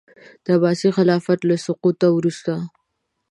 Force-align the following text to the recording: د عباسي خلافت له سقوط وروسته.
د 0.43 0.45
عباسي 0.55 0.89
خلافت 0.97 1.39
له 1.49 1.55
سقوط 1.65 1.99
وروسته. 2.17 2.53